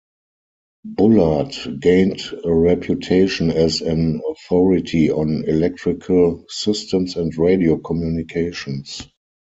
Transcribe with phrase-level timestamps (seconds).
[0.83, 9.07] Bullard gained a reputation as an authority on electrical systems and radio communications.